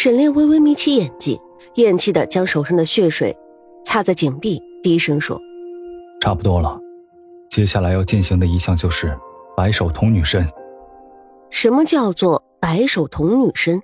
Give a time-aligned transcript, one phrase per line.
[0.00, 1.36] 沈炼微微眯起眼睛，
[1.74, 3.36] 厌弃的将手上的血水
[3.84, 5.36] 擦在颈壁，低声说
[6.22, 6.78] ：“差不多了，
[7.50, 9.18] 接下来要进行的一项就是
[9.56, 10.48] 白手童女身。”
[11.50, 13.82] 什么叫做白手童女身？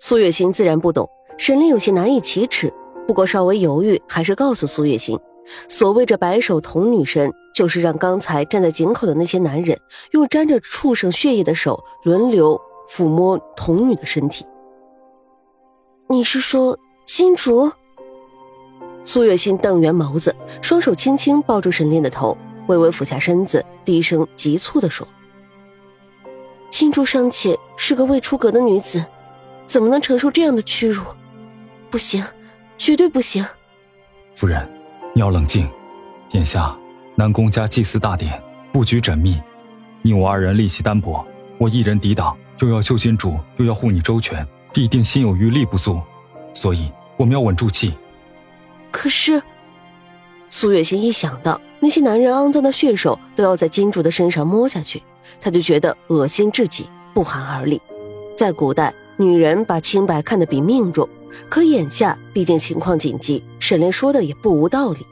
[0.00, 2.68] 苏月心自然不懂，沈炼有些难以启齿。
[3.06, 5.16] 不过稍微犹豫，还是告诉苏月心，
[5.68, 9.78] 所谓这白手童女身，就是让刚才站在井口的那些男人，
[10.10, 14.44] 用沾着畜生血液的手轮流抚摸童女的身体。
[16.20, 17.72] 你是说金竹？
[19.06, 22.36] 苏月心瞪圆眸子，双手轻轻抱住沈炼的头，
[22.66, 25.08] 微微俯下身子，低声急促地说。
[26.68, 29.02] 金珠尚且是个未出阁的女子，
[29.64, 31.02] 怎么能承受这样的屈辱？
[31.88, 32.22] 不行，
[32.76, 33.42] 绝对不行！
[34.36, 34.70] 夫人，
[35.14, 35.66] 你要冷静。
[36.32, 36.76] 眼下
[37.14, 38.38] 南宫家祭祀大典，
[38.74, 39.40] 布局缜密，
[40.02, 45.98] 你我二人力气单薄，我一人抵挡，又要救金主，又要护你周全，必定心有余力不足。
[46.54, 47.94] 所以我们要稳住气。
[48.90, 49.42] 可是，
[50.48, 55.02] 苏月心一想到那些男人肮脏的血手都要在金主的身上摸下去。
[55.40, 57.80] 他就觉得恶心至极，不寒而栗。
[58.36, 61.08] 在古代，女人把清白看得比命重，
[61.48, 65.06] 可眼下毕竟情况紧急，沈炼说的也不无道理。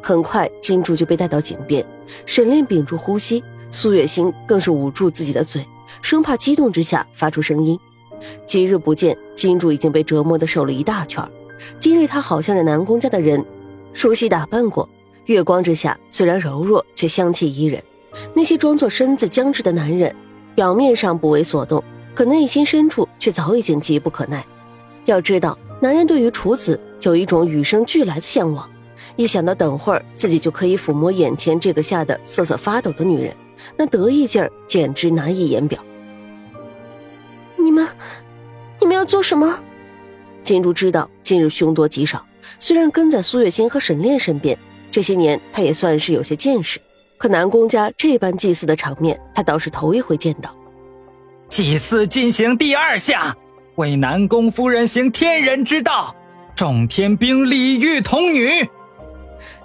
[0.00, 1.84] 很快，金珠就被带到井边，
[2.24, 5.66] 沈炼屏住呼吸，苏月心更是捂住自己的嘴，
[6.00, 7.78] 生怕激动之下发出声音。
[8.44, 11.22] 几日不见，金主已经被折磨的瘦了一大圈。
[11.78, 13.44] 今日她好像是南宫家的人，
[13.92, 14.88] 梳洗打扮过，
[15.24, 17.82] 月光之下虽然柔弱，却香气宜人。
[18.34, 20.14] 那些装作身子僵直的男人，
[20.54, 21.82] 表面上不为所动，
[22.14, 24.44] 可内心深处却早已经急不可耐。
[25.04, 28.68] 要知道，男人对于处子有一种与生俱来的向往，
[29.16, 33.34] 一想到等会儿自己就可以抚摸眼前这个吓得瑟瑟发抖的女人，
[33.76, 35.82] 那得意劲儿简直难以言表。
[37.76, 37.88] 你们，
[38.80, 39.60] 你们要做什么？
[40.42, 42.24] 金珠知道今日凶多吉少，
[42.58, 44.58] 虽然跟在苏月心和沈炼身边，
[44.90, 46.80] 这些年他也算是有些见识。
[47.18, 50.56] 可南宫家这般祭祀的场面，他倒是头一回见到。
[51.50, 53.36] 祭祀进行第二下，
[53.74, 56.16] 为南宫夫人行天人之道，
[56.54, 58.66] 众天兵礼遇童女。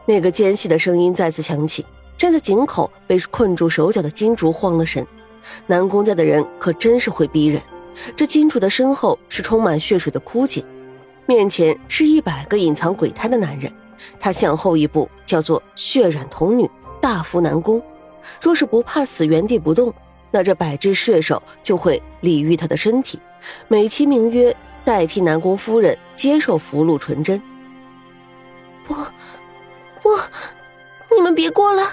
[0.05, 1.85] 那个尖细的声音再次响起。
[2.17, 5.07] 站在井口被困住手脚的金竹慌了神。
[5.65, 7.61] 南宫家的人可真是会逼人。
[8.15, 10.65] 这金主的身后是充满血水的枯井，
[11.25, 13.71] 面前是一百个隐藏鬼胎的男人。
[14.19, 16.69] 他向后一步，叫做血染童女。
[16.99, 17.81] 大福南宫，
[18.39, 19.91] 若是不怕死原地不动，
[20.29, 23.19] 那这百只血手就会礼遇他的身体，
[23.67, 27.41] 美其名曰代替南宫夫人接受福禄纯真。
[28.83, 28.93] 不，
[30.03, 30.09] 不，
[31.15, 31.83] 你们别过来！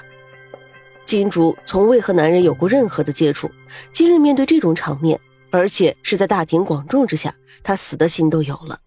[1.06, 3.50] 金竹从未和男人有过任何的接触，
[3.92, 5.18] 今日面对这种场面，
[5.50, 8.78] 而且是在大庭广众之下，他死的心都有了。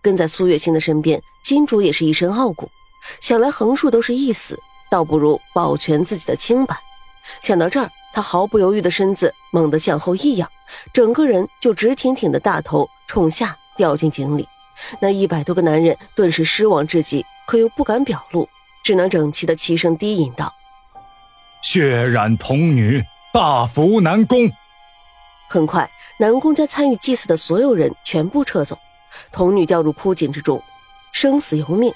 [0.00, 2.70] 跟在苏月心的身边，金主也是一身傲骨，
[3.20, 4.58] 想来横竖都是一死。
[4.88, 6.76] 倒不如保全自己的清白。
[7.40, 10.48] 想到这儿，他毫不犹豫的身子猛地向后一仰，
[10.92, 14.46] 整个人就直挺挺的大头冲下掉进井里。
[15.00, 18.48] 那一百多个男人顿时失望至极，可又不敢表露，
[18.84, 20.54] 只能整齐的齐声低吟道
[21.62, 24.48] ：“血染童女，大福南宫。”
[25.50, 28.78] 很快，南宫家参与祭祀的所有人全部撤走，
[29.32, 30.62] 童女掉入枯井之中，
[31.12, 31.92] 生死由命。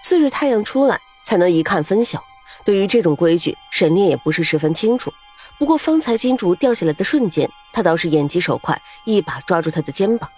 [0.00, 0.98] 次日太阳出来。
[1.26, 2.22] 才能一看分晓。
[2.64, 5.12] 对于这种规矩，沈炼也不是十分清楚。
[5.58, 10.30] 不过方才金竹掉下来的瞬间，他倒是眼疾手快，一把抓住他的肩膀。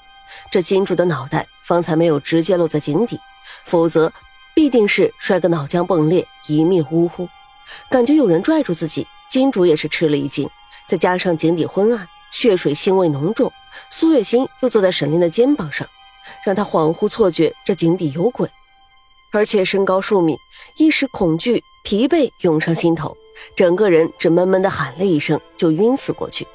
[0.51, 3.21] 这金竹的脑袋方才没有直接落在井底，
[3.65, 4.11] 否则
[4.55, 7.29] 必定是摔个脑浆迸裂，一命呜呼。
[7.91, 10.49] 感觉有人拽住自己，金竹也是吃了一惊。
[10.87, 13.53] 再加上井底昏暗，血水腥味浓重，
[13.91, 15.87] 苏月心又坐在沈炼的肩膀上，
[16.45, 18.49] 让他恍惚错觉这井底有鬼。
[19.31, 20.37] 而且身高数米，
[20.77, 23.17] 一时恐惧、疲惫涌上心头，
[23.55, 26.47] 整个人只闷闷地喊了一声，就晕死过去。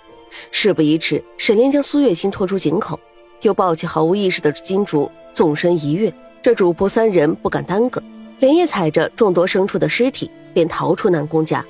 [0.50, 3.00] 事不宜迟，沈炼将苏月心拖出井口，
[3.42, 6.12] 又抱起毫无意识的金竹，纵身一跃。
[6.42, 8.02] 这主仆三人不敢耽搁，
[8.40, 11.64] 连夜踩着众多牲畜的尸体，便逃出南宫家。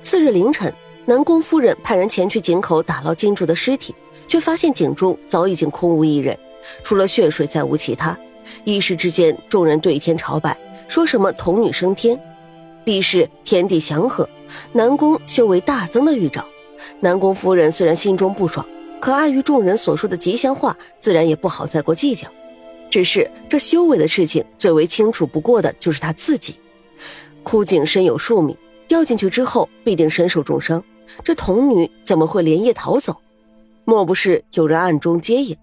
[0.00, 0.72] 次日凌晨，
[1.08, 3.94] 南宫夫人派人前去井口打捞金竹的尸体，
[4.26, 6.36] 却发现井中早已经空无一人，
[6.82, 8.18] 除了血水，再无其他。
[8.64, 10.58] 一时之间，众人对天朝拜，
[10.88, 12.20] 说什么童女升天，
[12.84, 14.28] 必是天地祥和，
[14.72, 16.44] 南宫修为大增的预兆。
[16.98, 18.66] 南宫夫人虽然心中不爽，
[19.00, 22.26] 可碍于众人所说的吉祥话，自然也不好再过计较。
[22.90, 26.56] 只是这修为的事情，最为清楚不过的就是他自己。
[27.44, 28.56] 枯井深有数米，
[28.88, 30.82] 掉进去之后必定身受重伤。
[31.24, 33.16] 这童女怎么会连夜逃走？
[33.84, 35.56] 莫不是有人暗中接应？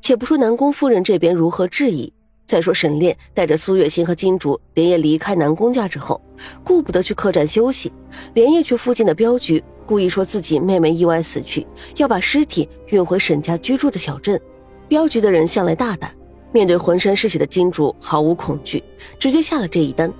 [0.00, 2.12] 且不说南宫夫人这边如何质疑，
[2.44, 6.20] 再说沈炼带着苏月心和金竹连夜离开南宫家之后，
[6.62, 7.90] 顾不得去客栈休息，
[8.34, 14.38] 连夜去附近的镖局，故意说自己妹妹意外死去，要把尸体运回沈家居住的小镇。
[14.86, 16.14] 镖局的人向来大胆，
[16.52, 18.82] 面对浑身是血的金竹毫无恐惧，
[19.18, 20.12] 直接下了这一单。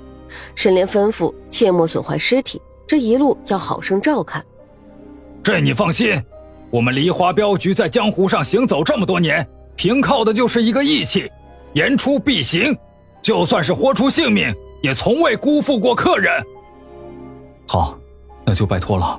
[0.54, 4.42] 沈炼吩咐切莫损坏尸体，这一路要好生照看。
[5.42, 6.22] 这你放心。
[6.70, 11.30] 我们梨花镖局在江湖上行走这么多年，凭靠的就是一个义气，
[11.72, 12.76] 言出必行，
[13.20, 16.32] 就算是豁出性命，也从未辜负过客人。
[17.66, 17.98] 好，
[18.44, 19.18] 那就拜托了。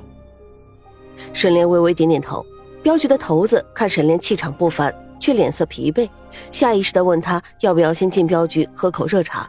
[1.32, 2.44] 沈炼微微点点头。
[2.82, 6.08] 镖局的头子看沈炼气场不凡，却脸色疲惫，
[6.50, 9.48] 下意识的问他要不要先进镖局喝口热茶。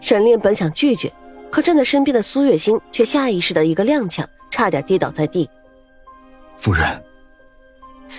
[0.00, 1.12] 沈炼本想拒绝，
[1.50, 5.46] 可站在身边的苏月心却下意识的一个踉跄，差点跌倒在地。
[6.56, 7.02] 夫人。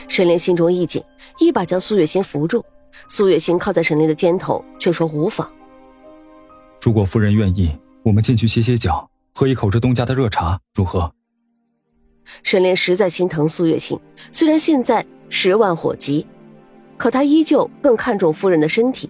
[0.07, 1.01] 沈炼心中一紧，
[1.39, 2.63] 一把将苏月心扶住。
[3.07, 5.51] 苏月心靠在沈炼的肩头，却说无妨。
[6.81, 11.11] 如果夫人愿意，我们进去歇歇脚，喝一口这东家的热茶，如何？
[12.43, 13.99] 沈炼实在心疼苏月心，
[14.31, 16.25] 虽然现在十万火急，
[16.97, 19.09] 可他依旧更看重夫人的身体。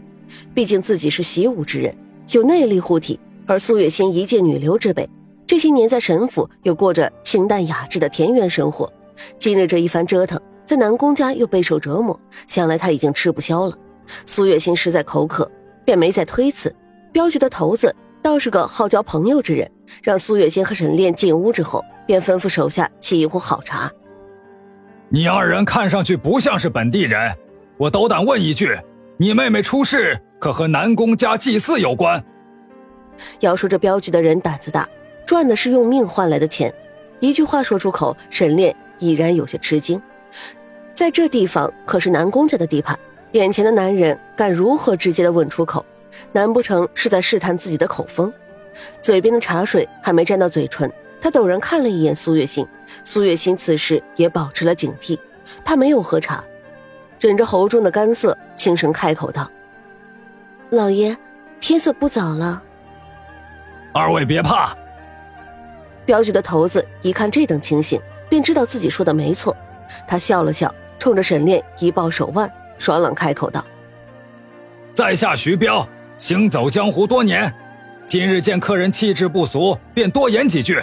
[0.53, 1.95] 毕竟自己是习武之人，
[2.31, 5.07] 有内力护体，而苏月心一介女流之辈，
[5.45, 8.91] 这些年在沈府又过着清淡雅致的田园生活，
[9.39, 10.39] 今日这一番折腾。
[10.65, 13.77] 在南宫家又备受折磨，想来他已经吃不消了。
[14.25, 15.49] 苏月心实在口渴，
[15.83, 16.75] 便没再推辞。
[17.11, 19.69] 镖局的头子倒是个好交朋友之人，
[20.01, 23.91] 让苏月心和沈炼进屋之后，便吩咐手下沏一壶好茶。
[25.07, 27.31] 你二人看上去不像是本地人，
[27.77, 28.75] 我斗胆问一句：
[29.17, 32.23] 你妹妹出事可和南宫家祭祀有关？
[33.39, 34.89] 要说这镖局的人胆子大，
[35.27, 36.73] 赚的是用命换来的钱，
[37.19, 40.01] 一句话说出口，沈炼已然有些吃惊。
[40.93, 42.97] 在这地方可是南宫家的地盘，
[43.33, 45.85] 眼前的男人敢如何直接的问出口？
[46.31, 48.31] 难不成是在试探自己的口风？
[49.01, 50.89] 嘴边的茶水还没沾到嘴唇，
[51.19, 52.65] 他陡然看了一眼苏月心，
[53.03, 55.17] 苏月心此时也保持了警惕，
[55.63, 56.43] 他没有喝茶，
[57.19, 59.49] 忍着喉中的干涩，轻声开口道
[60.71, 61.15] ：“老爷，
[61.59, 62.61] 天色不早了。”
[63.93, 64.75] 二位别怕。
[66.05, 69.55] 镖局的头子一看这等情形，便知道自己说的没错，
[70.07, 70.73] 他笑了笑。
[70.97, 73.63] 冲着沈炼一抱手腕，爽朗开口道
[74.95, 75.87] ：“在下徐彪，
[76.17, 77.53] 行走江湖多年，
[78.07, 80.81] 今日见客人气质不俗，便多言几句。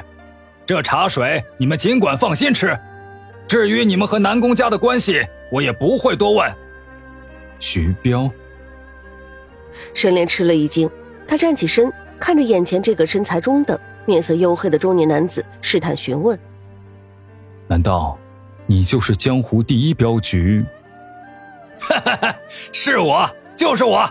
[0.65, 2.79] 这茶水你们尽管放心吃。
[3.49, 6.53] 至于你们和南宫家的关系，我也不会多问。”
[7.59, 8.31] 徐彪。
[9.95, 10.89] 沈炼吃了一惊，
[11.27, 11.91] 他站起身，
[12.21, 16.39] 看着眼前这个身材中等、面色黝黑的中年男子，试探询问
[17.73, 18.19] ：“难道？”
[18.67, 20.65] 你就是江湖第一镖局，
[21.81, 22.37] 哈哈哈！
[22.71, 24.09] 是我，就是我。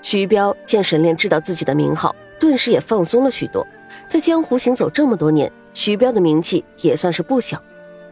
[0.00, 3.66] 徐彪见沈炼知道自己的名号，顿时也放松了许多。
[4.08, 7.60] 在江湖行走这么多年，徐彪的名气也算是不小。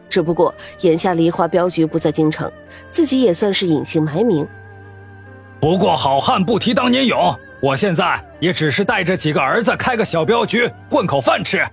[0.09, 2.49] 只不过眼下梨花镖局不在京城，
[2.91, 4.47] 自己也算是隐姓埋名。
[5.59, 11.67] 不过好汉不提当年勇，我现在也只是带着几个儿子开个小镖局混口饭吃。